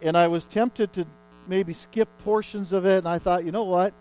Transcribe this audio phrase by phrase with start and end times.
[0.00, 1.06] And I was tempted to
[1.46, 3.92] maybe skip portions of it, and I thought, you know what?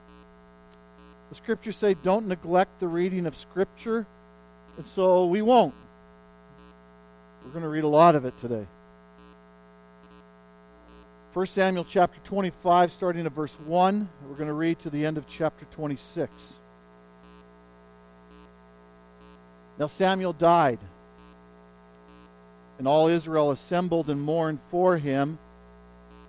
[1.29, 4.05] The scriptures say don't neglect the reading of scripture,
[4.77, 5.73] and so we won't.
[7.43, 8.67] We're going to read a lot of it today.
[11.33, 14.09] 1 Samuel chapter 25, starting at verse 1.
[14.27, 16.59] We're going to read to the end of chapter 26.
[19.77, 20.79] Now Samuel died,
[22.79, 25.37] and all Israel assembled and mourned for him,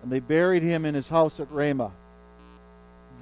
[0.03, 1.93] and they buried him in his house at Ramah.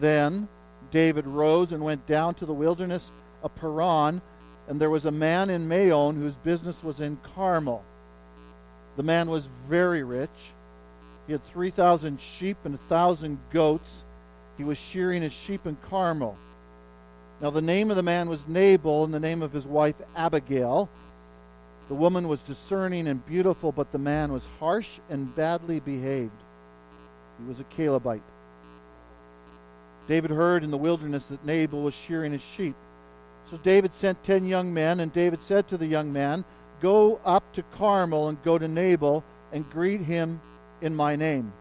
[0.00, 0.48] Then
[0.90, 3.10] David rose and went down to the wilderness
[3.42, 4.20] of Paran,
[4.68, 7.84] and there was a man in Maon whose business was in Carmel.
[8.96, 10.30] The man was very rich.
[11.26, 14.04] He had 3,000 sheep and a 1,000 goats.
[14.56, 16.36] He was shearing his sheep in Carmel.
[17.40, 20.88] Now, the name of the man was Nabal, and the name of his wife Abigail.
[21.88, 26.32] The woman was discerning and beautiful, but the man was harsh and badly behaved.
[27.38, 28.22] He was a Calebite.
[30.08, 32.76] David heard in the wilderness that Nabal was shearing his sheep.
[33.50, 36.44] So David sent ten young men, and David said to the young man,
[36.80, 40.40] Go up to Carmel and go to Nabal and greet him
[40.80, 41.52] in my name.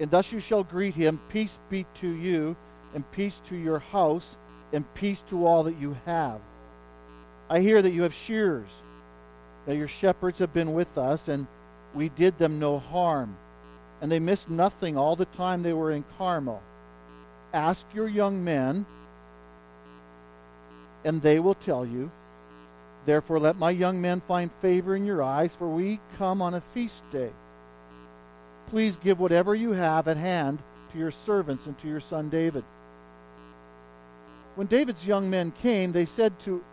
[0.00, 2.56] And thus you shall greet him, Peace be to you,
[2.94, 4.36] and peace to your house,
[4.72, 6.40] and peace to all that you have.
[7.48, 8.68] I hear that you have shears,
[9.66, 11.46] that your shepherds have been with us, and
[11.94, 13.36] we did them no harm.
[14.00, 16.62] And they missed nothing all the time they were in Carmel.
[17.52, 18.84] Ask your young men,
[21.04, 22.10] and they will tell you.
[23.06, 26.60] Therefore, let my young men find favor in your eyes, for we come on a
[26.60, 27.30] feast day.
[28.68, 30.58] Please give whatever you have at hand
[30.92, 32.64] to your servants and to your son David.
[34.56, 36.64] When David's young men came, they said to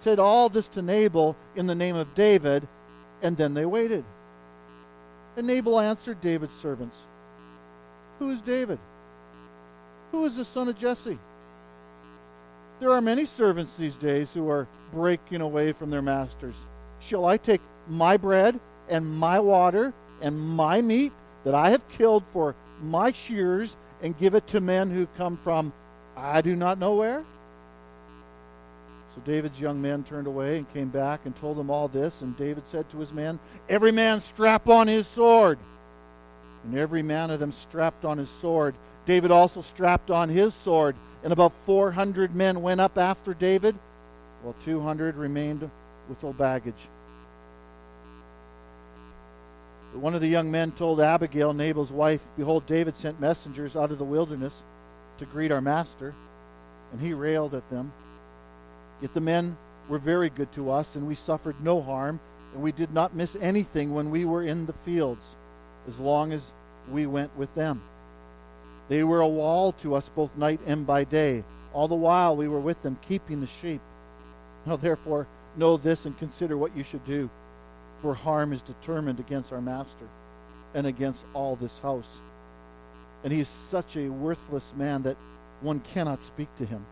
[0.00, 2.66] said all this to Nabal in the name of David,
[3.22, 4.04] and then they waited.
[5.36, 6.96] And Nabal answered David's servants,
[8.18, 8.78] Who is David?
[10.10, 11.18] Who is the son of Jesse?
[12.80, 16.56] There are many servants these days who are breaking away from their masters.
[17.00, 21.12] Shall I take my bread and my water and my meat
[21.44, 25.72] that I have killed for my shears and give it to men who come from
[26.16, 27.24] I do not know where?
[29.14, 32.22] So David's young men turned away and came back and told them all this.
[32.22, 35.58] And David said to his men, Every man strap on his sword.
[36.64, 38.74] And every man of them strapped on his sword.
[39.04, 40.96] David also strapped on his sword.
[41.22, 43.76] And about 400 men went up after David,
[44.42, 45.68] while 200 remained
[46.08, 46.88] with their baggage.
[49.92, 53.92] But one of the young men told Abigail, Nabal's wife, Behold, David sent messengers out
[53.92, 54.54] of the wilderness
[55.18, 56.14] to greet our master.
[56.92, 57.92] And he railed at them.
[59.02, 59.56] Yet the men
[59.88, 62.20] were very good to us, and we suffered no harm,
[62.54, 65.36] and we did not miss anything when we were in the fields,
[65.88, 66.52] as long as
[66.90, 67.82] we went with them.
[68.88, 71.44] They were a wall to us both night and by day.
[71.72, 73.80] All the while we were with them, keeping the sheep.
[74.66, 75.26] Now, therefore,
[75.56, 77.28] know this and consider what you should do,
[78.00, 80.08] for harm is determined against our master
[80.74, 82.08] and against all this house.
[83.24, 85.16] And he is such a worthless man that
[85.60, 86.84] one cannot speak to him.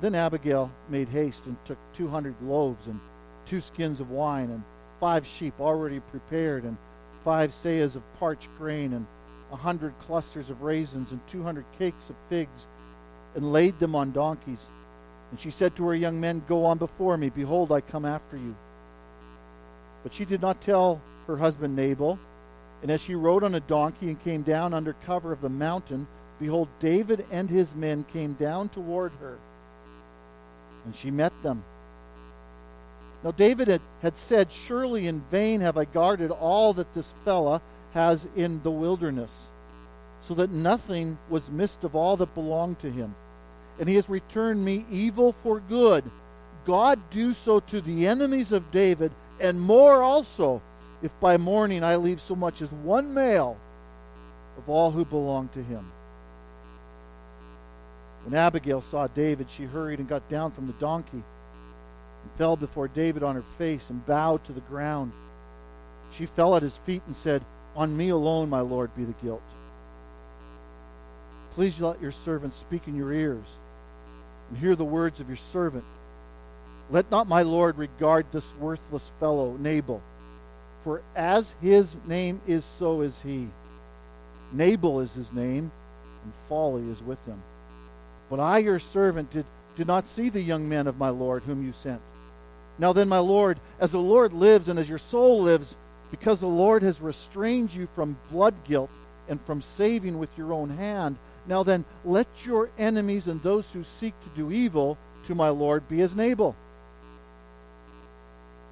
[0.00, 3.00] Then Abigail made haste and took 200 loaves and
[3.46, 4.62] two skins of wine and
[5.00, 6.76] five sheep already prepared and
[7.24, 9.06] five seahs of parched grain and
[9.50, 12.66] a hundred clusters of raisins and 200 cakes of figs
[13.34, 14.60] and laid them on donkeys.
[15.30, 17.28] And she said to her young men, Go on before me.
[17.28, 18.54] Behold, I come after you.
[20.02, 22.18] But she did not tell her husband Nabal.
[22.82, 26.06] And as she rode on a donkey and came down under cover of the mountain,
[26.38, 29.38] behold, David and his men came down toward her
[30.88, 31.62] and she met them.
[33.22, 33.68] Now, David
[34.00, 37.60] had, said, Surely in vain have I guarded all that this fellow
[37.92, 39.48] has in the wilderness,
[40.22, 43.14] so that nothing was missed of all that belonged to him.
[43.78, 46.10] And he has returned me evil for good.
[46.64, 50.62] God do so to the enemies of David, and more also,
[51.02, 53.58] if by morning I leave so much as one male
[54.56, 55.92] of all who belong to him.
[58.28, 62.86] When Abigail saw David, she hurried and got down from the donkey and fell before
[62.86, 65.12] David on her face and bowed to the ground.
[66.12, 67.42] She fell at his feet and said,
[67.74, 69.40] On me alone, my Lord, be the guilt.
[71.54, 73.46] Please let your servant speak in your ears
[74.50, 75.84] and hear the words of your servant.
[76.90, 80.02] Let not my Lord regard this worthless fellow, Nabal,
[80.84, 83.48] for as his name is, so is he.
[84.52, 85.72] Nabal is his name,
[86.22, 87.42] and folly is with him.
[88.30, 89.46] But I, your servant, did,
[89.76, 92.00] did not see the young men of my Lord whom you sent.
[92.78, 95.76] Now then, my Lord, as the Lord lives and as your soul lives,
[96.10, 98.90] because the Lord has restrained you from blood guilt
[99.28, 101.16] and from saving with your own hand.
[101.46, 104.96] Now then, let your enemies and those who seek to do evil
[105.26, 106.54] to my Lord be as Nabal.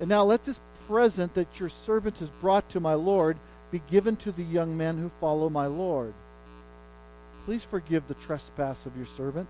[0.00, 3.38] And now let this present that your servant has brought to my Lord
[3.70, 6.14] be given to the young men who follow my Lord.
[7.46, 9.48] Please forgive the trespass of your servant,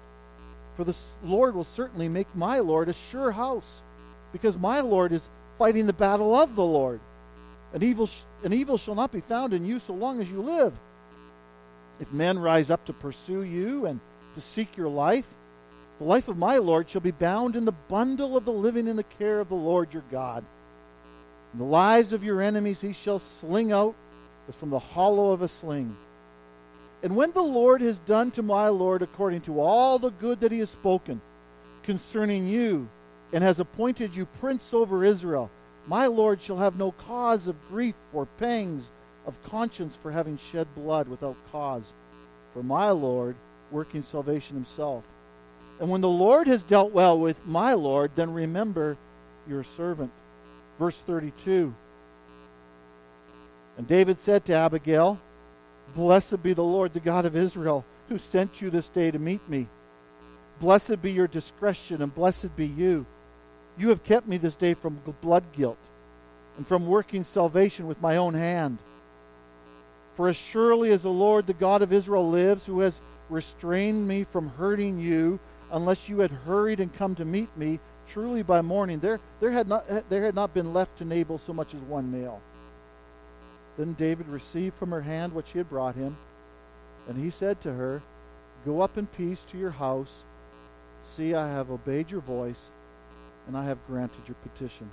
[0.77, 0.95] for the
[1.25, 3.81] Lord will certainly make my Lord a sure house,
[4.33, 5.23] because my Lord is
[5.59, 7.01] fighting the battle of the Lord.
[7.73, 10.43] An evil, sh- and evil shall not be found in you so long as you
[10.43, 10.75] live.
[11.99, 13.99] If men rise up to pursue you and
[14.35, 15.27] to seek your life,
[15.99, 18.97] the life of my Lord shall be bound in the bundle of the living in
[18.97, 20.45] the care of the Lord your God.
[21.53, 23.95] And the lives of your enemies he shall sling out
[24.51, 25.97] as from the hollow of a sling.
[27.03, 30.53] And when the Lord has done to my Lord according to all the good that
[30.53, 31.21] he has spoken
[31.83, 32.89] concerning you,
[33.33, 35.51] and has appointed you prince over Israel,
[35.87, 38.91] my Lord shall have no cause of grief or pangs
[39.27, 41.93] of conscience for having shed blood without cause.
[42.53, 43.37] For my Lord
[43.71, 45.05] working salvation himself.
[45.81, 48.97] And when the Lord has dealt well with my Lord, then remember
[49.49, 50.11] your servant.
[50.79, 51.75] Verse 32.
[53.77, 55.21] And David said to Abigail,
[55.95, 59.49] Blessed be the Lord, the God of Israel, who sent you this day to meet
[59.49, 59.69] me.
[60.61, 63.07] Blessed be your discretion, and blessed be you.
[63.79, 65.79] You have kept me this day from blood guilt
[66.57, 68.79] and from working salvation with my own hand.
[70.15, 74.25] For as surely as the Lord, the God of Israel, lives, who has restrained me
[74.25, 75.39] from hurting you,
[75.71, 79.69] unless you had hurried and come to meet me, truly by morning there, there, had
[79.69, 82.41] not, eh, there had not been left to Nabal so much as one nail.
[83.77, 86.17] Then David received from her hand what she had brought him,
[87.09, 88.03] and he said to her,
[88.65, 90.25] Go up in peace to your house.
[91.15, 92.71] See, I have obeyed your voice,
[93.47, 94.91] and I have granted your petition.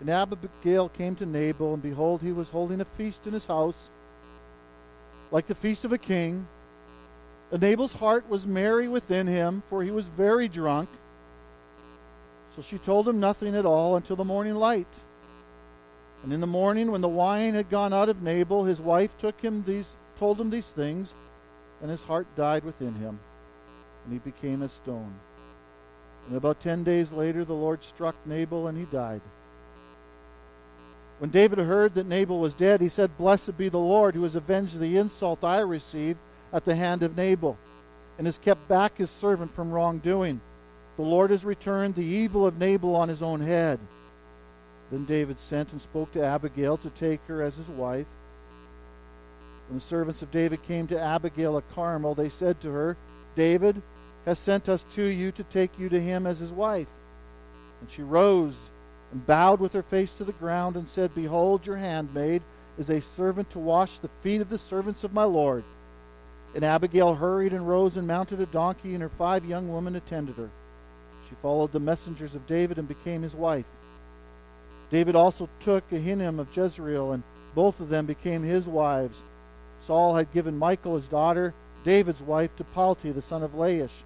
[0.00, 3.88] And Abigail came to Nabal, and behold, he was holding a feast in his house,
[5.30, 6.46] like the feast of a king.
[7.50, 10.88] And Nabal's heart was merry within him, for he was very drunk.
[12.54, 14.86] So she told him nothing at all until the morning light.
[16.22, 19.40] And in the morning, when the wine had gone out of Nabal, his wife took
[19.40, 21.14] him these, told him these things,
[21.80, 23.20] and his heart died within him,
[24.04, 25.14] and he became a stone.
[26.26, 29.22] And about ten days later, the Lord struck Nabal, and he died.
[31.18, 34.34] When David heard that Nabal was dead, he said, Blessed be the Lord who has
[34.34, 36.18] avenged the insult I received
[36.52, 37.58] at the hand of Nabal,
[38.18, 40.40] and has kept back his servant from wrongdoing.
[40.96, 43.80] The Lord has returned the evil of Nabal on his own head.
[44.90, 48.06] Then David sent and spoke to Abigail to take her as his wife.
[49.68, 52.96] When the servants of David came to Abigail at Carmel, they said to her,
[53.36, 53.82] David
[54.26, 56.88] has sent us to you to take you to him as his wife.
[57.80, 58.56] And she rose
[59.12, 62.42] and bowed with her face to the ground and said, Behold, your handmaid
[62.78, 65.64] is a servant to wash the feet of the servants of my Lord.
[66.54, 70.36] And Abigail hurried and rose and mounted a donkey, and her five young women attended
[70.36, 70.50] her.
[71.28, 73.66] She followed the messengers of David and became his wife.
[74.90, 77.22] David also took Ahinoam of Jezreel, and
[77.54, 79.18] both of them became his wives.
[79.86, 81.54] Saul had given Michal his daughter,
[81.84, 84.02] David's wife, to Palti, the son of Laish,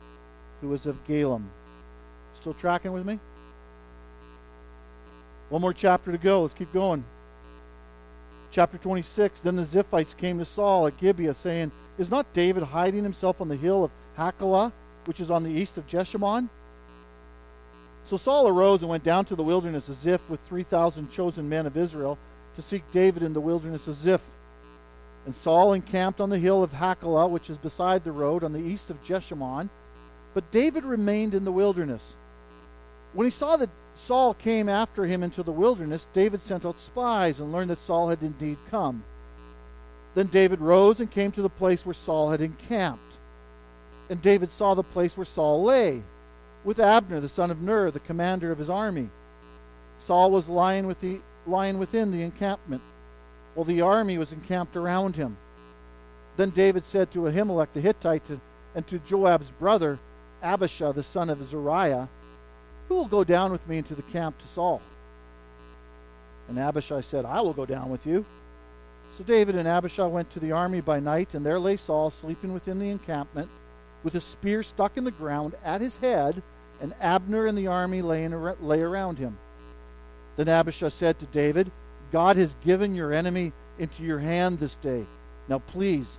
[0.61, 1.45] who was of Gallim.
[2.41, 3.19] Still tracking with me?
[5.49, 6.43] One more chapter to go.
[6.43, 7.05] Let's keep going.
[8.51, 13.03] Chapter 26 Then the Ziphites came to Saul at Gibeah, saying, Is not David hiding
[13.03, 14.73] himself on the hill of Hachilah,
[15.07, 16.49] which is on the east of Jeshimon?
[18.07, 21.67] So Saul arose and went down to the wilderness of Ziph with 3,000 chosen men
[21.67, 22.19] of Israel
[22.57, 24.25] to seek David in the wilderness of Ziph.
[25.27, 28.59] And Saul encamped on the hill of Hachilah, which is beside the road on the
[28.59, 29.71] east of Jeshimon.
[30.35, 32.03] But David remained in the wilderness.
[33.15, 37.39] When he saw that Saul came after him into the wilderness, David sent out spies
[37.39, 39.05] and learned that Saul had indeed come.
[40.15, 43.01] Then David rose and came to the place where Saul had encamped.
[44.11, 46.03] And David saw the place where Saul lay,
[46.65, 49.11] with Abner the son of Ner, the commander of his army.
[50.01, 52.83] Saul was lying, with the, lying within the encampment,
[53.55, 55.37] while the army was encamped around him.
[56.37, 58.41] Then David said to Ahimelech the Hittite
[58.75, 59.99] and to Joab's brother,
[60.43, 62.09] Abishai the son of Zeruiah,
[62.89, 64.83] who will go down with me into the camp to Saul?
[66.49, 68.27] And Abishai said, I will go down with you.
[69.17, 72.53] So David and Abishai went to the army by night, and there lay Saul sleeping
[72.53, 73.49] within the encampment,
[74.03, 76.43] with a spear stuck in the ground at his head,
[76.81, 79.39] and Abner and the army lay, in, lay around him.
[80.37, 81.71] Then Abishai said to David,
[82.13, 85.07] God has given your enemy into your hand this day.
[85.49, 86.19] Now please,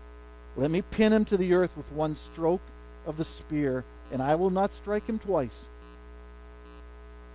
[0.56, 2.62] let me pin him to the earth with one stroke
[3.06, 5.68] of the spear, and I will not strike him twice.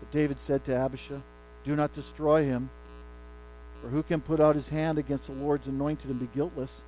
[0.00, 1.20] But David said to Abishai,
[1.64, 2.70] Do not destroy him,
[3.80, 6.80] For who can put out his hand against the Lord's anointed and be guiltless?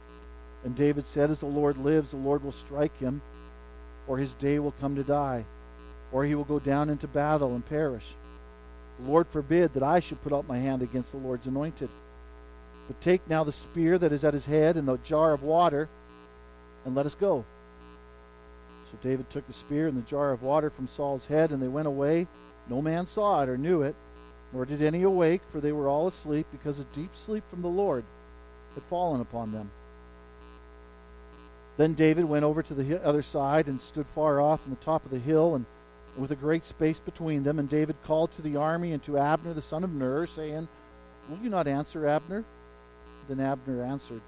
[0.64, 3.20] And David said, As the Lord lives, the Lord will strike him,
[4.06, 5.44] or his day will come to die,
[6.12, 8.04] or he will go down into battle and perish.
[9.00, 11.88] The Lord forbid that I should put out my hand against the Lord's anointed.
[12.86, 15.88] But take now the spear that is at his head and the jar of water,
[16.84, 17.44] and let us go.
[18.90, 21.68] So David took the spear and the jar of water from Saul's head, and they
[21.68, 22.26] went away.
[22.68, 23.94] No man saw it or knew it,
[24.52, 27.68] nor did any awake, for they were all asleep, because a deep sleep from the
[27.68, 28.04] Lord
[28.74, 29.70] had fallen upon them.
[31.78, 35.04] Then David went over to the other side and stood far off on the top
[35.06, 35.64] of the hill, and
[36.16, 37.58] with a great space between them.
[37.58, 40.68] And David called to the army and to Abner the son of Ner, saying,
[41.28, 42.44] Will you not answer, Abner?
[43.28, 44.20] Then Abner answered,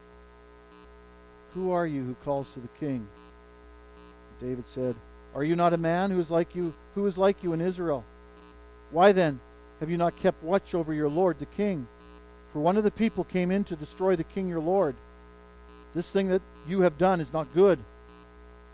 [1.55, 3.07] Who are you who calls to the king?
[4.41, 4.95] David said,
[5.35, 8.05] Are you not a man who is like you who is like you in Israel?
[8.91, 9.41] Why then
[9.81, 11.89] have you not kept watch over your lord the king?
[12.53, 14.95] For one of the people came in to destroy the king your lord.
[15.95, 17.79] This thing that you have done is not good.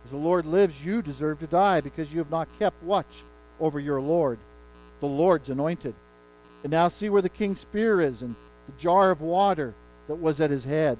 [0.04, 3.24] As the Lord lives, you deserve to die because you have not kept watch
[3.60, 4.38] over your Lord,
[5.00, 5.94] the Lord's anointed.
[6.62, 8.34] And now see where the king's spear is and
[8.66, 9.74] the jar of water
[10.08, 10.98] that was at his head.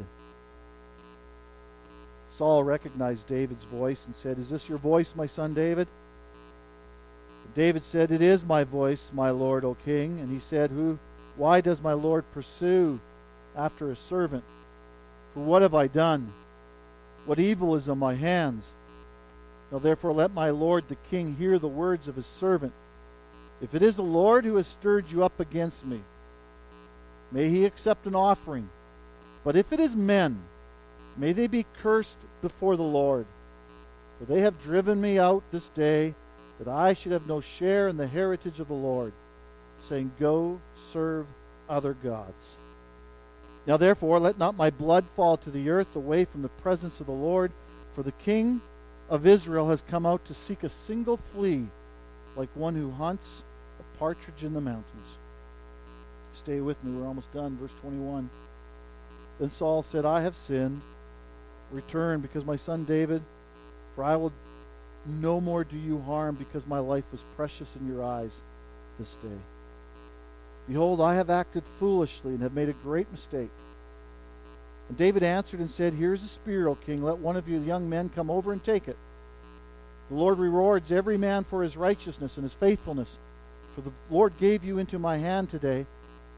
[2.37, 5.88] Saul recognized David's voice and said, Is this your voice, my son David?
[7.54, 10.21] David said, It is my voice, my lord, O king.
[10.21, 10.99] And he said, Who
[11.37, 13.00] why does my lord pursue
[13.57, 14.45] after a servant?
[15.35, 16.33] For what have I done?
[17.26, 18.64] What evil is on my hands?
[19.70, 22.72] Now therefore let my lord the king hear the words of his servant.
[23.60, 26.00] If it is the Lord who has stirred you up against me,
[27.30, 28.70] may he accept an offering.
[29.44, 30.42] But if it is men,
[31.16, 33.26] may they be cursed before the Lord.
[34.18, 36.14] For they have driven me out this day,
[36.58, 39.12] that I should have no share in the heritage of the Lord,
[39.88, 40.60] saying, Go
[40.92, 41.26] serve
[41.68, 42.58] other gods.
[43.66, 47.06] Now therefore, let not my blood fall to the earth away from the presence of
[47.06, 47.52] the Lord,
[47.94, 48.60] for the king
[49.11, 51.67] of Israel has come out to seek a single flea,
[52.37, 53.43] like one who hunts
[53.81, 55.19] a partridge in the mountains.
[56.33, 57.59] Stay with me, we're almost done.
[57.61, 58.31] Verse 21.
[59.40, 60.81] Then Saul said, I have sinned.
[61.73, 63.23] Return, because my son David,
[63.95, 64.33] for I will
[65.07, 68.33] no more do you harm, because my life was precious in your eyes
[68.99, 69.38] this day.
[70.69, 73.50] Behold, I have acted foolishly and have made a great mistake.
[74.90, 77.00] And David answered and said, Here is a spear, O king.
[77.00, 78.97] Let one of you young men come over and take it.
[80.09, 83.16] The Lord rewards every man for his righteousness and his faithfulness.
[83.76, 85.87] For the Lord gave you into my hand today,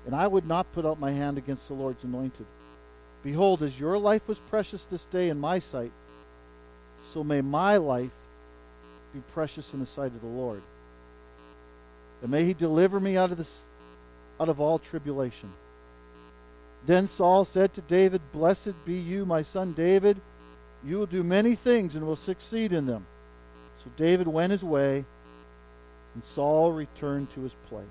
[0.05, 2.45] and I would not put out my hand against the Lord's anointed.
[3.25, 5.93] Behold, as your life was precious this day in my sight,
[7.11, 8.11] so may my life
[9.15, 10.61] be precious in the sight of the Lord.
[12.21, 13.63] And may he deliver me out of this
[14.39, 15.55] out of all tribulation.
[16.85, 20.21] Then Saul said to David, Blessed be you, my son David.
[20.85, 23.07] You will do many things and will succeed in them.
[23.85, 25.05] So David went his way,
[26.15, 27.87] and Saul returned to his place.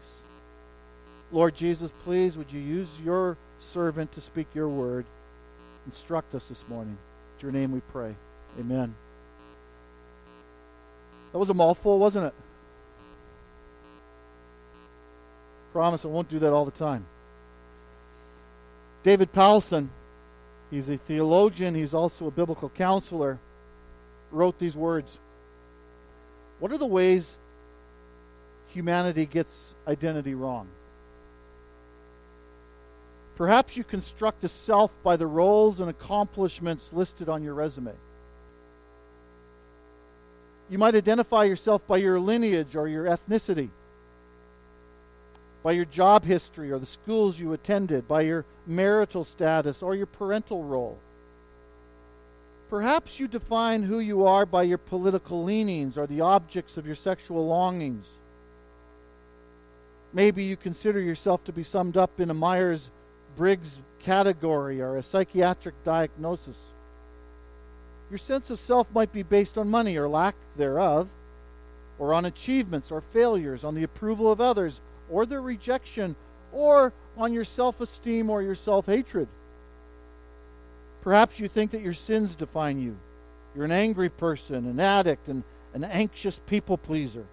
[1.31, 5.05] Lord Jesus, please, would you use your servant to speak your word?
[5.85, 6.97] Instruct us this morning.
[7.39, 8.15] In your name we pray.
[8.59, 8.93] Amen.
[11.31, 12.33] That was a mouthful, wasn't it?
[15.71, 17.05] Promise I won't do that all the time.
[19.03, 19.89] David Powlison,
[20.69, 23.39] he's a theologian, he's also a biblical counselor,
[24.31, 25.17] wrote these words
[26.59, 27.35] What are the ways
[28.67, 30.67] humanity gets identity wrong?
[33.35, 37.93] Perhaps you construct a self by the roles and accomplishments listed on your resume.
[40.69, 43.69] You might identify yourself by your lineage or your ethnicity
[45.63, 50.05] by your job history or the schools you attended, by your marital status or your
[50.05, 50.97] parental role.
[52.69, 56.95] Perhaps you define who you are by your political leanings or the objects of your
[56.95, 58.07] sexual longings.
[60.13, 62.89] Maybe you consider yourself to be summed up in a Myers
[63.35, 66.57] Briggs category or a psychiatric diagnosis.
[68.09, 71.07] Your sense of self might be based on money or lack thereof,
[71.97, 76.15] or on achievements or failures, on the approval of others, or their rejection
[76.51, 79.27] or on your self esteem or your self hatred.
[81.01, 82.95] Perhaps you think that your sins define you.
[83.55, 87.25] You're an angry person, an addict, and an anxious people pleaser.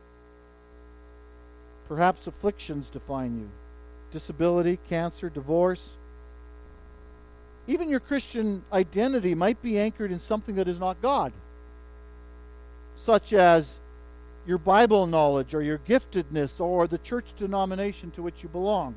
[1.86, 3.48] Perhaps afflictions define you
[4.10, 5.90] disability, cancer, divorce.
[7.66, 11.30] Even your Christian identity might be anchored in something that is not God,
[13.04, 13.76] such as
[14.48, 18.94] your Bible knowledge or your giftedness or the church denomination to which you belong.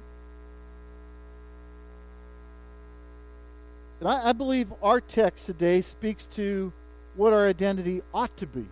[3.99, 6.71] And I, I believe our text today speaks to
[7.17, 8.67] what our identity ought to be.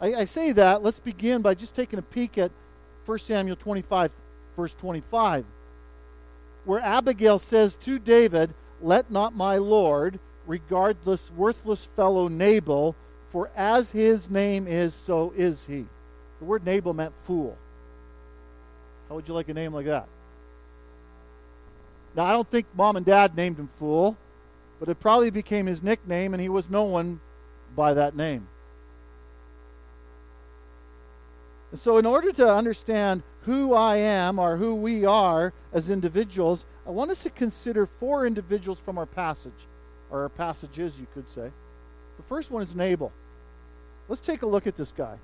[0.00, 2.50] I, I, say that, let's begin by just taking a peek at
[3.06, 4.10] 1 Samuel 25,
[4.56, 5.44] verse 25,
[6.64, 10.18] where Abigail says to David, Let not my Lord
[10.48, 12.96] regard this worthless fellow Nabal,
[13.36, 15.84] for as his name is, so is he.
[16.38, 17.58] The word Nabal meant fool.
[19.10, 20.08] How would you like a name like that?
[22.14, 24.16] Now, I don't think mom and dad named him Fool,
[24.80, 27.20] but it probably became his nickname, and he was known
[27.74, 28.48] by that name.
[31.72, 36.64] And so, in order to understand who I am or who we are as individuals,
[36.86, 39.68] I want us to consider four individuals from our passage,
[40.10, 41.50] or our passages, you could say.
[42.16, 43.12] The first one is Nabal.
[44.08, 45.18] Let's take a look at this guy.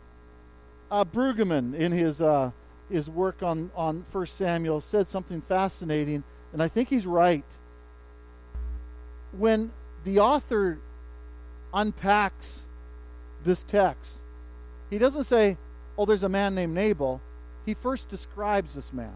[0.91, 2.51] Uh, Brueggemann, in his, uh,
[2.91, 7.45] his work on, on 1 Samuel, said something fascinating and I think he's right.
[9.37, 9.73] When
[10.05, 10.79] the author
[11.73, 12.65] unpacks
[13.45, 14.19] this text,
[14.91, 15.57] he doesn't say,
[15.97, 17.21] Oh, there's a man named Nabal.
[17.65, 19.15] He first describes this man,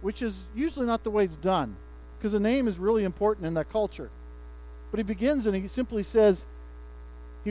[0.00, 1.76] which is usually not the way it's done,
[2.18, 4.10] because a name is really important in that culture.
[4.90, 6.46] But he begins and he simply says,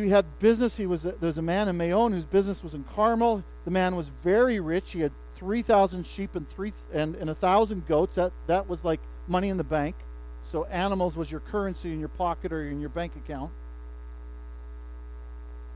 [0.04, 0.78] he had business.
[0.78, 3.44] He was a, there was a man in Maon whose business was in Carmel.
[3.66, 4.92] The man was very rich.
[4.92, 8.16] He had 3,000 sheep and three and, and 1,000 goats.
[8.16, 9.96] That, that was like money in the bank.
[10.52, 13.52] So animals was your currency in your pocket or in your bank account.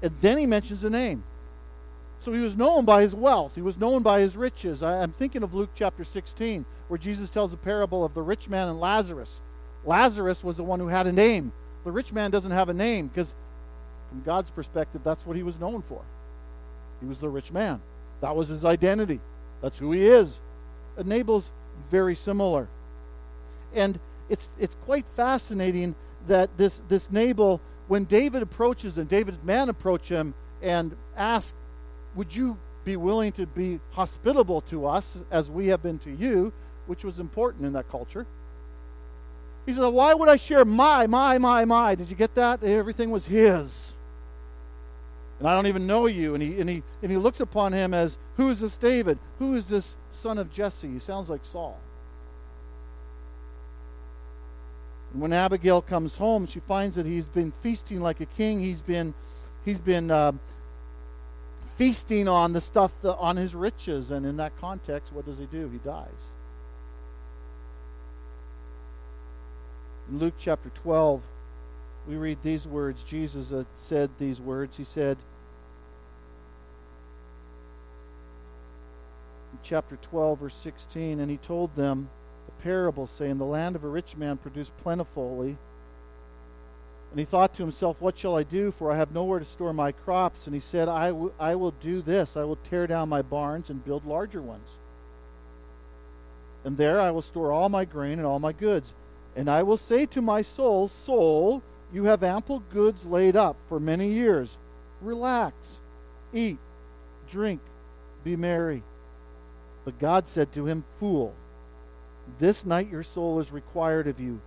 [0.01, 1.23] And then he mentions a name.
[2.21, 3.53] So he was known by his wealth.
[3.55, 4.83] He was known by his riches.
[4.83, 8.47] I, am thinking of Luke chapter 16, where Jesus tells a parable of the rich
[8.47, 9.41] man and Lazarus.
[9.83, 11.51] Lazarus was the one who had a name.
[11.83, 13.33] The rich man doesn't have a name because,
[14.11, 16.03] from God's perspective, that's what he was known for.
[16.99, 17.81] He was the rich man.
[18.19, 19.19] That was his identity.
[19.61, 20.39] That's who he is.
[20.97, 21.49] And Nabal's
[21.89, 22.67] very similar.
[23.73, 23.99] And
[24.29, 25.95] it's it's quite fascinating
[26.27, 31.55] that this this Nabal, when David approaches him, David's man approach him and ask,
[32.13, 36.51] Would you be willing to be hospitable to us as we have been to you,
[36.87, 38.25] which was important in that culture.
[39.65, 41.95] He said, Why would I share my, my, my, my?
[41.95, 42.63] Did you get that?
[42.63, 43.93] Everything was his
[45.41, 46.35] and I don't even know you.
[46.35, 49.17] And he, and, he, and he looks upon him as, Who is this David?
[49.39, 50.87] Who is this son of Jesse?
[50.87, 51.79] He sounds like Saul.
[55.11, 58.59] And when Abigail comes home, she finds that he's been feasting like a king.
[58.59, 59.15] He's been,
[59.65, 60.33] he's been uh,
[61.75, 64.11] feasting on the stuff, that, on his riches.
[64.11, 65.69] And in that context, what does he do?
[65.69, 66.05] He dies.
[70.07, 71.23] In Luke chapter 12,
[72.07, 73.03] we read these words.
[73.03, 74.77] Jesus uh, said these words.
[74.77, 75.17] He said,
[79.63, 82.09] chapter 12, verse 16, and he told them
[82.47, 85.57] a parable, saying, The land of a rich man produced plentifully.
[87.11, 88.71] And he thought to himself, What shall I do?
[88.71, 90.45] For I have nowhere to store my crops.
[90.45, 93.69] And he said, I, w- I will do this I will tear down my barns
[93.69, 94.69] and build larger ones.
[96.63, 98.93] And there I will store all my grain and all my goods.
[99.35, 103.79] And I will say to my soul, Soul, you have ample goods laid up for
[103.79, 104.57] many years.
[105.01, 105.79] Relax,
[106.33, 106.57] eat,
[107.29, 107.61] drink,
[108.23, 108.83] be merry.
[109.83, 111.33] But God said to him, Fool,
[112.39, 114.39] this night your soul is required of you.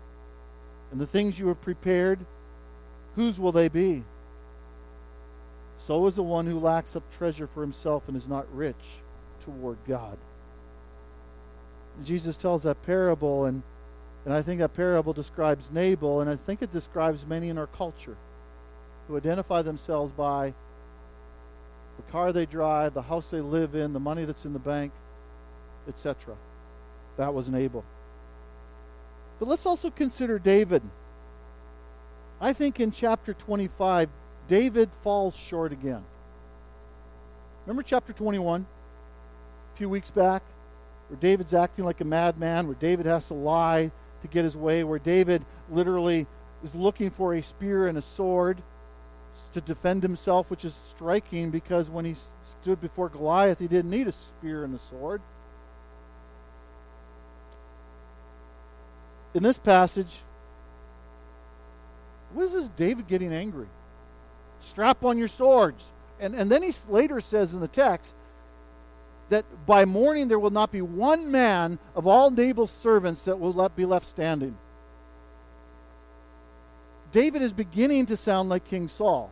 [0.90, 2.20] And the things you have prepared,
[3.16, 4.04] whose will they be?
[5.78, 8.76] So is the one who lacks up treasure for himself and is not rich
[9.44, 10.16] toward God.
[12.02, 13.62] Jesus tells that parable, and,
[14.24, 17.66] and I think that parable describes Nabal, and I think it describes many in our
[17.66, 18.16] culture
[19.06, 20.54] who identify themselves by
[21.96, 24.92] the car they drive, the house they live in, the money that's in the bank,
[25.86, 26.36] etc.
[27.16, 27.84] That was Nabal.
[29.38, 30.82] But let's also consider David.
[32.40, 34.08] I think in chapter 25,
[34.48, 36.02] David falls short again.
[37.66, 38.66] Remember chapter 21,
[39.74, 40.42] a few weeks back,
[41.08, 43.90] where David's acting like a madman, where David has to lie
[44.24, 46.26] to get his way, where David literally
[46.62, 48.62] is looking for a spear and a sword
[49.52, 52.16] to defend himself, which is striking because when he
[52.60, 55.20] stood before Goliath, he didn't need a spear and a sword.
[59.34, 60.20] in this passage,
[62.32, 63.66] what is this David getting angry?
[64.60, 65.84] Strap on your swords.
[66.20, 68.14] And, and then he later says in the text
[69.30, 73.52] that by morning there will not be one man of all Nabal's servants that will
[73.52, 74.56] let, be left standing.
[77.12, 79.30] David is beginning to sound like King Saul.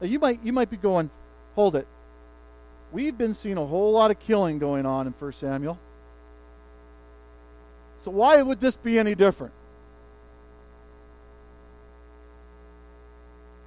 [0.00, 1.10] Now you might you might be going,
[1.54, 1.86] hold it.
[2.92, 5.78] We've been seeing a whole lot of killing going on in 1 Samuel.
[7.98, 9.52] So, why would this be any different?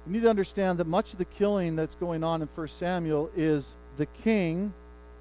[0.06, 3.30] You need to understand that much of the killing that's going on in 1 Samuel
[3.36, 4.72] is the king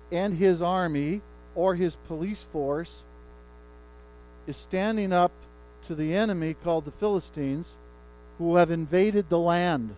[0.10, 1.22] and his army
[1.54, 3.02] or his police force
[4.48, 5.34] is standing up
[5.86, 7.74] to the enemy called the Philistines
[8.38, 9.94] who have invaded the land.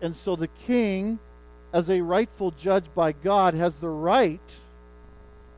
[0.00, 1.18] And so the king,
[1.74, 4.40] as a rightful judge by God, has the right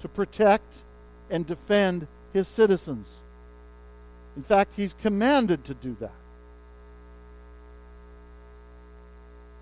[0.03, 0.83] to protect
[1.31, 3.07] and defend his citizens.
[4.37, 6.24] In fact, he's commanded to do that.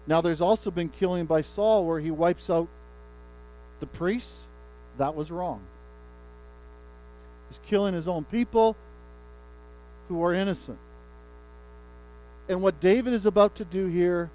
[0.06, 2.68] Now, there's also been killing by Saul where he wipes out
[3.80, 4.34] the priests.
[4.98, 5.60] That was wrong.
[7.48, 8.76] He's killing his own people
[10.08, 10.78] who are innocent.
[12.48, 14.30] And what David is about to do here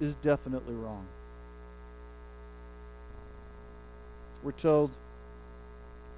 [0.00, 1.06] is definitely wrong.
[4.42, 4.90] We're told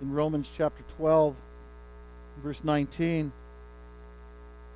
[0.01, 1.35] in Romans chapter 12,
[2.43, 3.33] verse 19,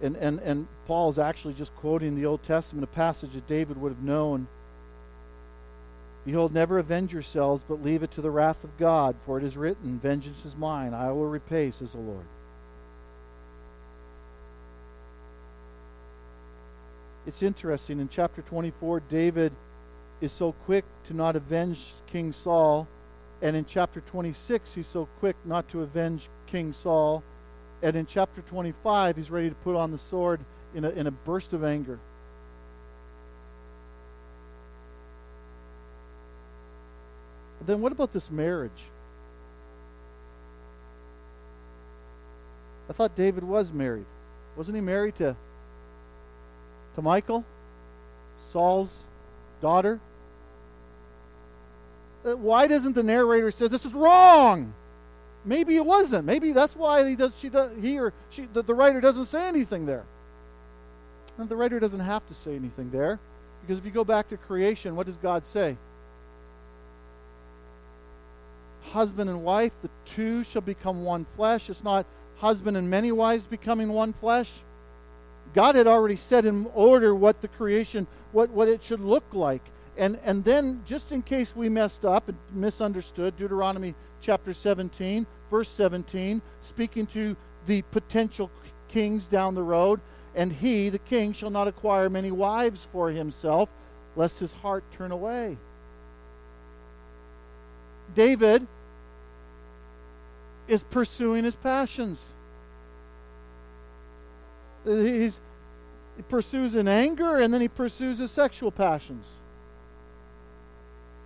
[0.02, 3.80] and, and, and Paul is actually just quoting the Old Testament, a passage that David
[3.80, 4.48] would have known.
[6.26, 9.56] Behold, never avenge yourselves, but leave it to the wrath of God, for it is
[9.56, 12.26] written, Vengeance is mine, I will repay, says the Lord.
[17.26, 18.00] It's interesting.
[18.00, 19.52] In chapter 24, David
[20.20, 22.88] is so quick to not avenge King Saul.
[23.40, 27.22] And in chapter 26, he's so quick not to avenge King Saul.
[27.82, 30.40] And in chapter 25, he's ready to put on the sword
[30.74, 31.98] in a, in a burst of anger.
[37.64, 38.70] Then what about this marriage?
[42.90, 44.06] I thought David was married.
[44.56, 45.36] Wasn't he married to
[46.94, 47.44] to Michal,
[48.52, 48.94] Saul's
[49.60, 50.00] daughter.
[52.24, 54.74] Uh, why doesn't the narrator say this is wrong?
[55.44, 56.24] Maybe it wasn't.
[56.24, 57.34] Maybe that's why he does.
[57.38, 57.72] She does.
[57.80, 58.46] He or she.
[58.52, 60.04] The, the writer doesn't say anything there.
[61.38, 63.18] And the writer doesn't have to say anything there,
[63.62, 65.76] because if you go back to creation, what does God say?
[68.82, 71.70] Husband and wife, the two shall become one flesh.
[71.70, 72.04] It's not
[72.36, 74.50] husband and many wives becoming one flesh.
[75.54, 79.62] God had already set in order what the creation, what, what it should look like.
[79.96, 85.68] And, and then, just in case we messed up and misunderstood, Deuteronomy chapter 17, verse
[85.68, 88.50] 17, speaking to the potential
[88.88, 90.00] kings down the road,
[90.34, 93.68] and he, the king, shall not acquire many wives for himself,
[94.16, 95.58] lest his heart turn away.
[98.14, 98.66] David
[100.68, 102.20] is pursuing his passions.
[104.84, 105.38] He's,
[106.16, 109.26] he pursues in anger and then he pursues his sexual passions.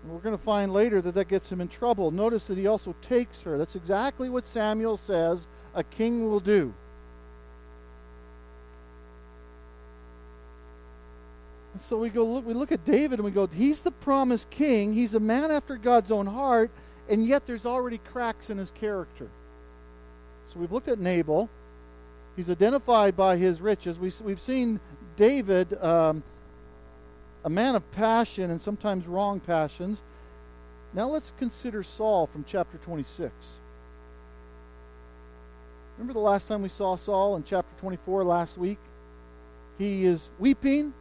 [0.06, 2.12] And we're going to find later that that gets him in trouble.
[2.12, 3.58] Notice that he also takes her.
[3.58, 6.72] That's exactly what Samuel says a king will do.
[11.72, 14.48] And so we go look we look at David and we go, he's the promised
[14.48, 16.70] king, he's a man after God's own heart,
[17.08, 19.28] and yet there's already cracks in his character.
[20.52, 21.50] So we've looked at Nabal.
[22.36, 23.98] He's identified by his riches.
[23.98, 24.78] We, we've seen
[25.16, 26.22] David, um,
[27.46, 30.02] a man of passion and sometimes wrong passions.
[30.92, 33.32] Now let's consider Saul from chapter 26.
[35.96, 38.78] Remember the last time we saw Saul in chapter 24 last week?
[39.78, 40.92] He is weeping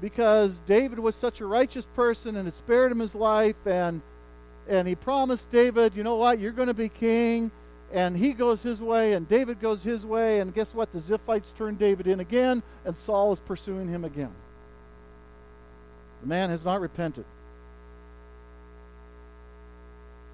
[0.00, 4.00] because David was such a righteous person and had spared him his life and
[4.68, 7.50] and he promised David, you know what, you're going to be king
[7.92, 10.92] and he goes his way, and David goes his way, and guess what?
[10.92, 14.30] The Ziphites turn David in again, and Saul is pursuing him again.
[16.20, 17.24] The man has not repented.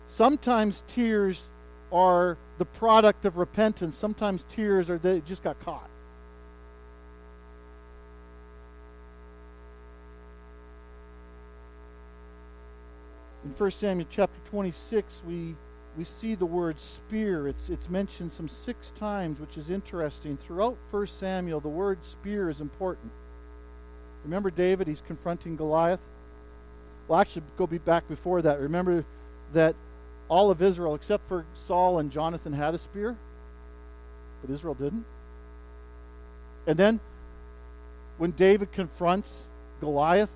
[0.09, 1.43] Sometimes tears
[1.93, 3.97] are the product of repentance.
[3.97, 5.89] Sometimes tears are they just got caught.
[13.45, 15.55] In 1 Samuel chapter 26, we
[15.97, 17.49] we see the word spear.
[17.49, 20.37] It's, it's mentioned some six times, which is interesting.
[20.37, 23.13] Throughout 1 Samuel, the word spear is important.
[24.27, 24.89] Remember David?
[24.89, 26.01] He's confronting Goliath.
[27.07, 28.61] Well, actually, go be back before that.
[28.61, 29.05] Remember
[29.53, 29.77] that
[30.29, 33.17] all of Israel, except for Saul and Jonathan, had a spear,
[34.43, 35.05] but Israel didn't.
[36.67, 36.99] And then,
[38.19, 39.45] when David confronts
[39.79, 40.31] Goliath,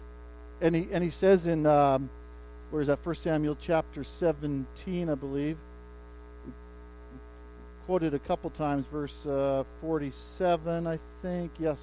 [0.61, 2.11] and he, and he says in um,
[2.70, 3.05] where is that?
[3.05, 5.57] 1 Samuel chapter 17, I believe.
[7.87, 11.50] Quoted a couple times, verse uh, 47, I think.
[11.59, 11.79] Yes.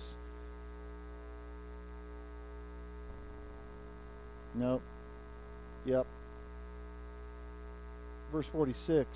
[4.58, 4.82] Nope.
[5.86, 6.06] Yep.
[8.32, 9.08] Verse 46.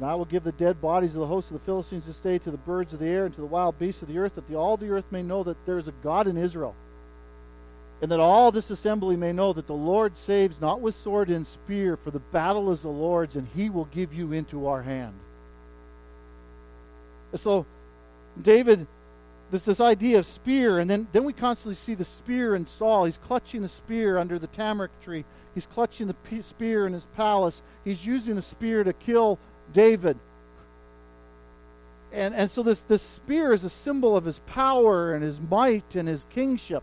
[0.00, 2.38] Now I will give the dead bodies of the host of the Philistines to stay
[2.38, 4.48] to the birds of the air and to the wild beasts of the earth, that
[4.48, 6.74] the, all the earth may know that there is a God in Israel.
[8.02, 11.46] And that all this assembly may know that the Lord saves not with sword and
[11.46, 15.14] spear, for the battle is the Lord's, and he will give you into our hand.
[17.32, 17.64] And so,
[18.40, 18.86] David,
[19.50, 23.04] this, this idea of spear, and then, then we constantly see the spear in Saul.
[23.04, 27.62] He's clutching the spear under the tamarisk tree, he's clutching the spear in his palace,
[27.84, 29.38] he's using the spear to kill
[29.72, 30.18] David.
[32.12, 35.94] And, and so this, this spear is a symbol of his power and his might
[35.94, 36.82] and his kingship.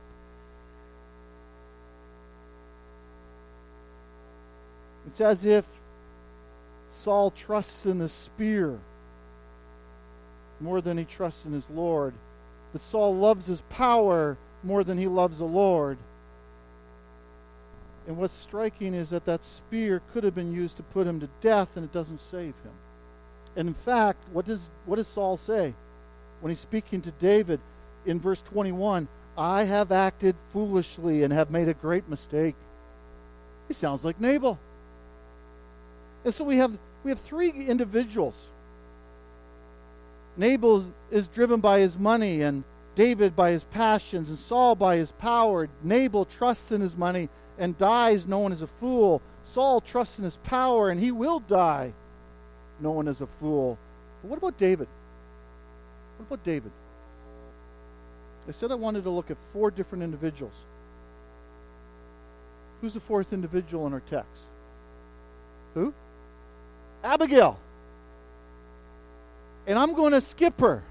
[5.07, 5.65] It's as if
[6.93, 8.79] Saul trusts in the spear
[10.59, 12.13] more than he trusts in his Lord.
[12.73, 15.97] That Saul loves his power more than he loves the Lord.
[18.07, 21.29] And what's striking is that that spear could have been used to put him to
[21.41, 22.73] death, and it doesn't save him.
[23.55, 25.73] And in fact, what does, what does Saul say
[26.41, 27.59] when he's speaking to David
[28.05, 29.07] in verse 21?
[29.37, 32.55] I have acted foolishly and have made a great mistake.
[33.67, 34.59] He sounds like Nabal.
[36.25, 38.47] And so we have, we have three individuals.
[40.35, 42.63] Nabal is driven by his money, and
[42.95, 45.69] David by his passions, and Saul by his power.
[45.83, 49.21] Nabal trusts in his money and dies known as a fool.
[49.45, 51.93] Saul trusts in his power, and he will die
[52.79, 53.77] known as a fool.
[54.21, 54.87] But what about David?
[56.17, 56.71] What about David?
[58.47, 60.53] I said I wanted to look at four different individuals.
[62.81, 64.41] Who's the fourth individual in our text?
[65.73, 65.93] Who?
[67.03, 67.57] Abigail.
[69.65, 70.83] And I'm going to skip her.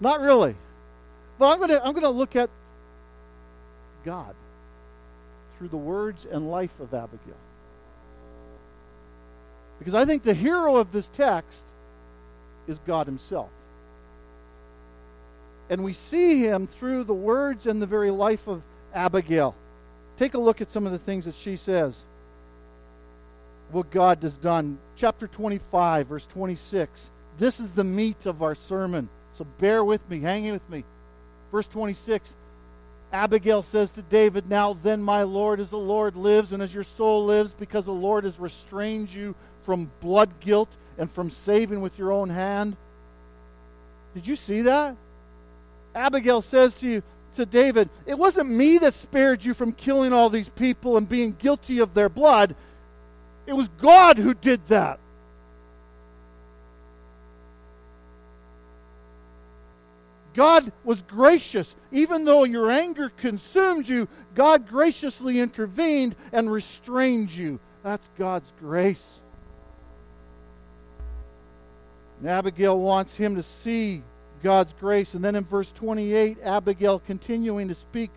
[0.00, 0.54] Not really.
[1.38, 2.50] But I'm going to I'm going to look at
[4.04, 4.34] God
[5.58, 7.36] through the words and life of Abigail.
[9.78, 11.64] Because I think the hero of this text
[12.68, 13.50] is God Himself.
[15.68, 18.62] And we see Him through the words and the very life of
[18.94, 19.54] Abigail.
[20.18, 22.04] Take a look at some of the things that she says.
[23.72, 24.78] What God has done.
[24.96, 27.10] Chapter 25, verse 26.
[27.38, 29.08] This is the meat of our sermon.
[29.34, 30.84] So bear with me, hang with me.
[31.50, 32.34] Verse 26
[33.12, 36.84] Abigail says to David, Now then, my Lord, as the Lord lives, and as your
[36.84, 41.98] soul lives, because the Lord has restrained you from blood guilt and from saving with
[41.98, 42.76] your own hand.
[44.14, 44.96] Did you see that?
[45.94, 47.02] Abigail says to you,
[47.36, 51.32] to David, It wasn't me that spared you from killing all these people and being
[51.32, 52.54] guilty of their blood.
[53.50, 55.00] It was God who did that.
[60.34, 61.74] God was gracious.
[61.90, 67.58] Even though your anger consumed you, God graciously intervened and restrained you.
[67.82, 69.18] That's God's grace.
[72.20, 74.04] And Abigail wants him to see
[74.44, 75.12] God's grace.
[75.12, 78.12] And then in verse 28, Abigail continuing to speak.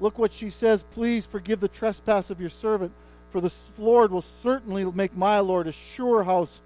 [0.00, 2.92] Look what she says Please forgive the trespass of your servant,
[3.30, 6.60] for the Lord will certainly make my Lord a sure house,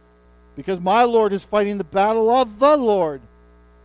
[0.57, 3.23] because my Lord is fighting the battle of the Lord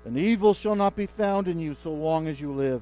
[0.08, 2.82] and evil shall not be found in you so long as you live.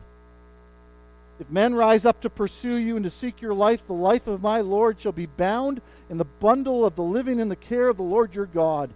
[1.39, 4.43] If men rise up to pursue you and to seek your life, the life of
[4.43, 7.97] my Lord shall be bound in the bundle of the living in the care of
[7.97, 8.91] the Lord your God,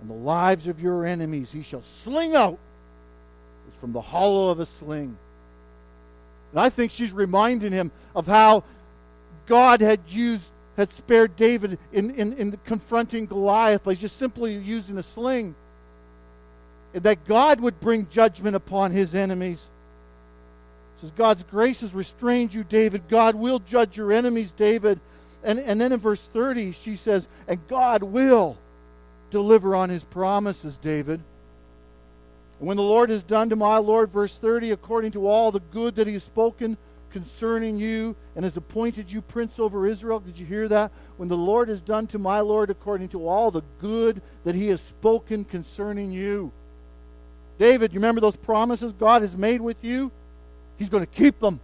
[0.00, 2.58] and the lives of your enemies he shall sling out
[3.68, 5.16] as from the hollow of a sling.
[6.50, 8.64] And I think she's reminding him of how
[9.50, 14.96] God had used, had spared David in, in, in confronting Goliath by just simply using
[14.96, 15.56] a sling
[16.92, 19.66] that God would bring judgment upon his enemies.
[20.96, 23.08] It says, God's grace has restrained you, David.
[23.08, 25.00] God will judge your enemies, David.
[25.42, 28.56] And, and then in verse 30, she says, And God will
[29.32, 31.22] deliver on his promises, David.
[32.60, 35.58] And when the Lord has done to my Lord, verse 30, according to all the
[35.58, 36.76] good that he has spoken
[37.12, 40.20] concerning you and has appointed you prince over Israel.
[40.20, 40.90] Did you hear that?
[41.16, 44.68] When the Lord has done to my Lord according to all the good that he
[44.68, 46.52] has spoken concerning you.
[47.58, 50.10] David, you remember those promises God has made with you?
[50.78, 51.60] He's going to keep them.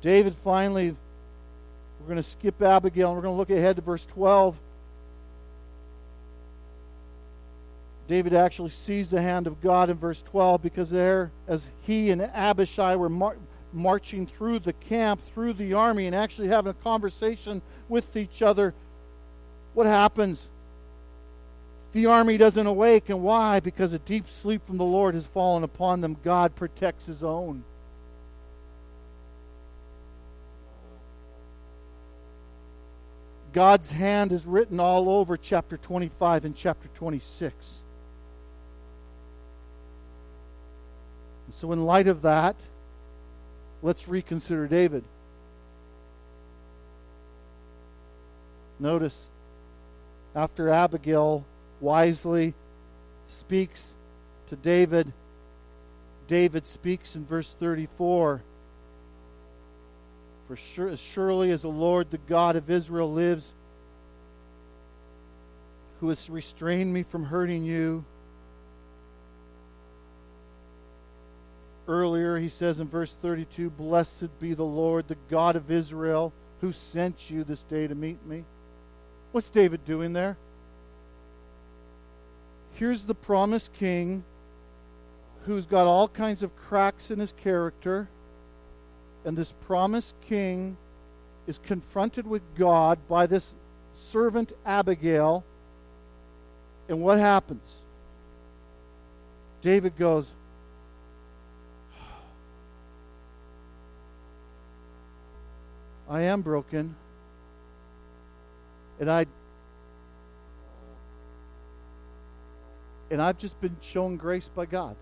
[0.00, 0.94] David finally,
[2.00, 4.56] we're going to skip Abigail and we're going to look ahead to verse 12.
[8.08, 12.22] David actually sees the hand of God in verse 12 because there, as he and
[12.22, 13.36] Abishai were mar-
[13.70, 18.72] marching through the camp, through the army, and actually having a conversation with each other,
[19.74, 20.48] what happens?
[21.92, 23.10] The army doesn't awake.
[23.10, 23.60] And why?
[23.60, 26.16] Because a deep sleep from the Lord has fallen upon them.
[26.24, 27.64] God protects his own.
[33.52, 37.80] God's hand is written all over chapter 25 and chapter 26.
[41.60, 42.54] So, in light of that,
[43.82, 45.02] let's reconsider David.
[48.78, 49.26] Notice,
[50.36, 51.44] after Abigail
[51.80, 52.54] wisely
[53.28, 53.92] speaks
[54.46, 55.12] to David,
[56.28, 58.40] David speaks in verse 34
[60.46, 63.50] For sure, as surely as the Lord, the God of Israel, lives,
[65.98, 68.04] who has restrained me from hurting you.
[71.88, 76.72] Earlier, he says in verse 32 Blessed be the Lord, the God of Israel, who
[76.72, 78.44] sent you this day to meet me.
[79.32, 80.36] What's David doing there?
[82.74, 84.22] Here's the promised king
[85.46, 88.08] who's got all kinds of cracks in his character.
[89.24, 90.76] And this promised king
[91.46, 93.54] is confronted with God by this
[93.94, 95.42] servant Abigail.
[96.88, 97.62] And what happens?
[99.62, 100.32] David goes,
[106.08, 106.96] I am broken.
[109.00, 109.26] And I
[113.10, 114.96] and I've just been shown grace by God.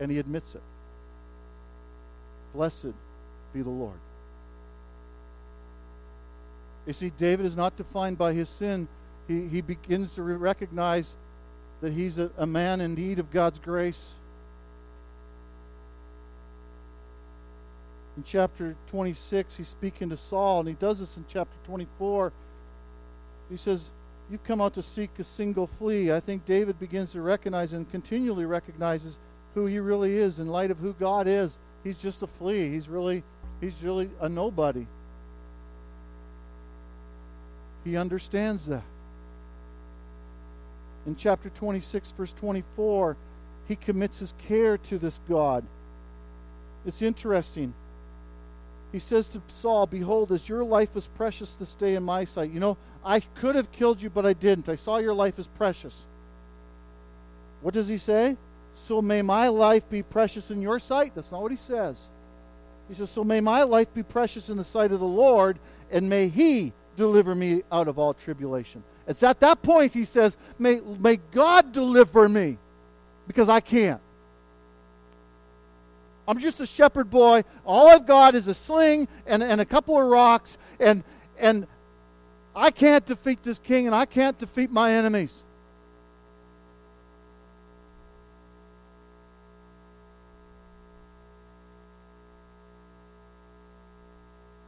[0.00, 0.62] And he admits it.
[2.54, 2.94] Blessed
[3.52, 3.98] be the Lord.
[6.86, 8.88] You see, David is not defined by his sin.
[9.28, 11.14] He, he begins to recognize
[11.80, 14.14] that he's a, a man in need of God's grace.
[18.16, 22.32] In chapter 26, he's speaking to Saul, and he does this in chapter 24.
[23.50, 23.90] He says,
[24.30, 26.12] You've come out to seek a single flea.
[26.12, 29.18] I think David begins to recognize and continually recognizes
[29.54, 31.58] who he really is in light of who God is.
[31.84, 32.70] He's just a flea.
[32.70, 33.24] He's really
[33.60, 34.86] he's really a nobody.
[37.84, 38.84] He understands that.
[41.04, 43.16] In chapter 26 verse 24,
[43.68, 45.64] he commits his care to this God.
[46.86, 47.74] It's interesting.
[48.92, 52.50] He says to Saul, Behold, as your life is precious this day in my sight.
[52.50, 54.68] You know, I could have killed you, but I didn't.
[54.68, 56.04] I saw your life as precious.
[57.62, 58.36] What does he say?
[58.74, 61.14] So may my life be precious in your sight.
[61.14, 61.96] That's not what he says.
[62.88, 65.58] He says, So may my life be precious in the sight of the Lord,
[65.90, 68.82] and may he deliver me out of all tribulation.
[69.06, 72.58] It's at that point he says, May, may God deliver me,
[73.26, 74.00] because I can't.
[76.32, 77.44] I'm just a shepherd boy.
[77.62, 81.04] All I've got is a sling and, and a couple of rocks, and,
[81.38, 81.66] and
[82.56, 85.30] I can't defeat this king, and I can't defeat my enemies.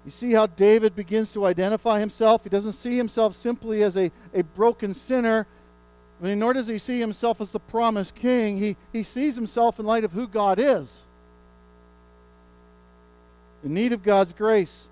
[0.04, 2.42] You see how David begins to identify himself?
[2.42, 5.46] He doesn't see himself simply as a, a broken sinner,
[6.20, 8.58] nor does he see himself as the promised king.
[8.58, 10.88] He, he sees himself in light of who God is.
[13.64, 14.88] In need of God's grace,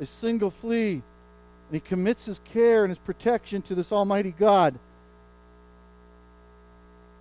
[0.00, 1.02] a single flea, and
[1.72, 4.78] he commits his care and his protection to this Almighty God.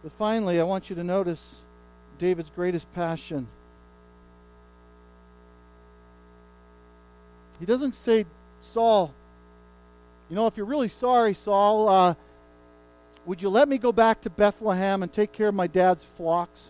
[0.02, 1.58] But finally, I want you to notice
[2.18, 3.48] David's greatest passion.
[7.60, 8.26] He doesn't say,
[8.62, 9.14] Saul,
[10.30, 12.16] you know, if you're really sorry, Saul, uh,
[13.26, 16.70] would you let me go back to Bethlehem and take care of my dad's flocks?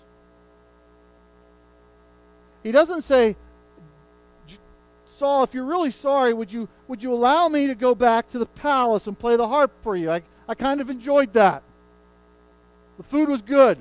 [2.64, 3.36] He doesn't say,
[5.18, 8.40] Saul, if you're really sorry, would you, would you allow me to go back to
[8.40, 10.12] the palace and play the harp for you?
[10.12, 11.64] I, I kind of enjoyed that.
[12.98, 13.78] The food was good.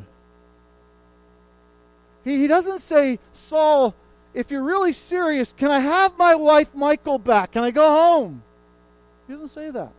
[2.22, 3.96] He, he doesn't say, Saul,
[4.32, 7.52] if you're really serious, can I have my wife Michal back?
[7.52, 8.44] Can I go home?
[9.26, 9.92] He doesn't say that.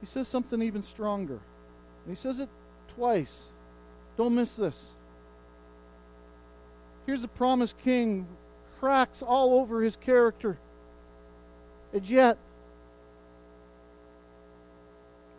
[0.00, 1.40] He says something even stronger.
[2.04, 2.48] And he says it
[2.94, 3.50] twice.
[4.16, 4.80] Don't miss this.
[7.06, 8.26] Here's the promised king,
[8.80, 10.58] cracks all over his character.
[11.92, 12.38] And yet,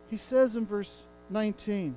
[0.10, 1.96] he says in verse 19,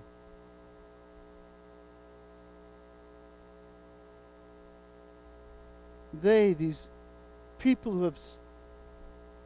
[6.23, 6.89] they, these
[7.59, 8.19] people who have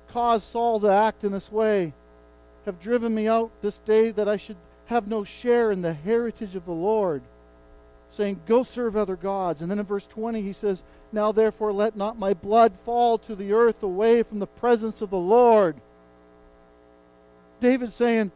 [0.09, 1.95] caused Saul to act in this way,
[2.65, 4.57] have driven me out this day that I should
[4.87, 7.23] have no share in the heritage of the Lord,
[8.11, 9.63] saying, Go serve other gods.
[9.63, 13.35] And then in verse 20, he says, Now therefore let not my blood fall to
[13.35, 15.77] the earth away from the presence of the Lord.
[17.61, 18.33] David saying,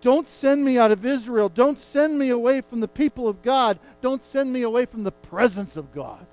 [0.00, 1.48] Don't send me out of Israel.
[1.48, 3.78] Don't send me away from the people of God.
[4.02, 6.26] Don't send me away from the presence of God.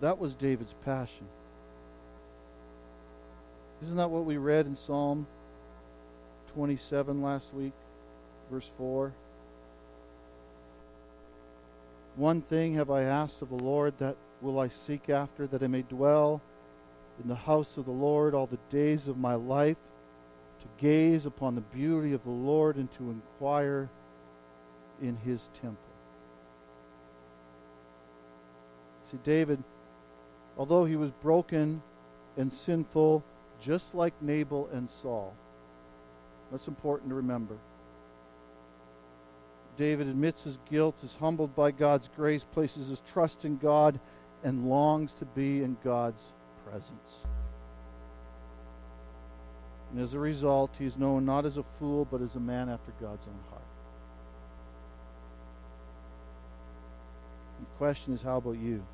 [0.00, 1.26] That was David's passion.
[3.82, 5.26] Isn't that what we read in Psalm
[6.54, 7.72] 27 last week,
[8.50, 9.12] verse 4?
[12.16, 15.66] One thing have I asked of the Lord, that will I seek after, that I
[15.66, 16.42] may dwell
[17.22, 19.78] in the house of the Lord all the days of my life,
[20.60, 23.88] to gaze upon the beauty of the Lord and to inquire
[25.00, 25.78] in his temple.
[29.10, 29.62] See, David,
[30.56, 31.82] although he was broken
[32.36, 33.24] and sinful,
[33.60, 35.34] just like Nabal and Saul,
[36.52, 37.56] that's important to remember.
[39.78, 43.98] David admits his guilt, is humbled by God's grace, places his trust in God,
[44.44, 46.22] and longs to be in God's
[46.66, 47.24] presence.
[49.90, 52.68] And as a result, he is known not as a fool, but as a man
[52.68, 53.62] after God's own heart.
[57.58, 58.84] And the question is how about you?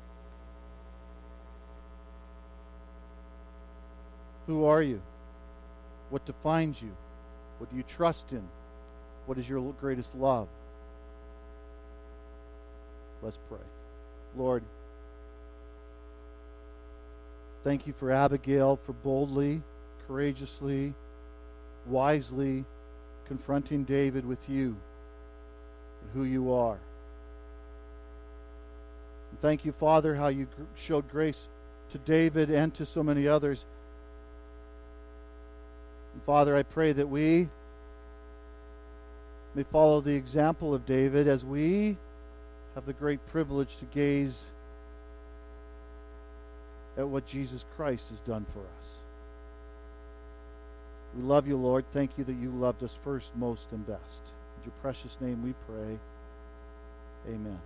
[4.47, 5.01] Who are you?
[6.09, 6.95] What defines you?
[7.59, 8.41] What do you trust in?
[9.27, 10.47] What is your greatest love?
[13.21, 13.59] Let's pray.
[14.35, 14.63] Lord,
[17.63, 19.61] thank you for Abigail for boldly,
[20.07, 20.93] courageously,
[21.85, 22.65] wisely
[23.27, 24.75] confronting David with you
[26.01, 26.79] and who you are.
[29.29, 31.47] And thank you, Father, how you showed grace
[31.91, 33.65] to David and to so many others.
[36.29, 37.49] Father, I pray that we
[39.55, 41.97] may follow the example of David as we
[42.75, 44.43] have the great privilege to gaze
[46.95, 48.89] at what Jesus Christ has done for us.
[51.17, 51.83] We love you, Lord.
[51.93, 54.21] Thank you that you loved us first, most, and best.
[54.59, 55.97] In your precious name we pray.
[57.27, 57.59] Amen.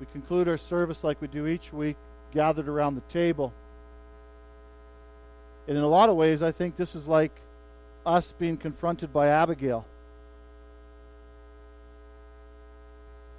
[0.00, 1.98] We conclude our service like we do each week,
[2.32, 3.52] gathered around the table.
[5.68, 7.32] And in a lot of ways, I think this is like
[8.04, 9.84] us being confronted by Abigail.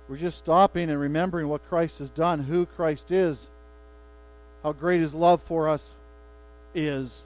[0.10, 3.48] We're just stopping and remembering what Christ has done, who Christ is,
[4.64, 5.86] how great his love for us
[6.74, 7.24] is,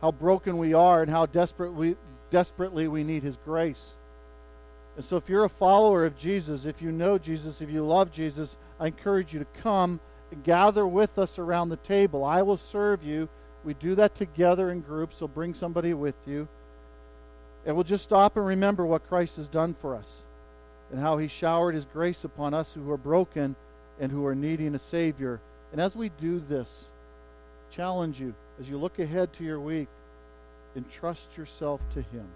[0.00, 1.96] how broken we are, and how desperate we,
[2.30, 3.94] desperately we need his grace.
[4.96, 8.12] And so, if you're a follower of Jesus, if you know Jesus, if you love
[8.12, 9.98] Jesus, I encourage you to come
[10.30, 12.24] and gather with us around the table.
[12.24, 13.28] I will serve you.
[13.64, 16.48] We do that together in groups, so bring somebody with you.
[17.66, 20.22] And we'll just stop and remember what Christ has done for us
[20.92, 23.56] and how he showered his grace upon us who are broken
[23.98, 25.40] and who are needing a Savior.
[25.72, 26.84] And as we do this,
[27.70, 29.88] challenge you as you look ahead to your week,
[30.76, 32.26] entrust yourself to him.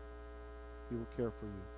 [0.91, 1.78] He will care for you.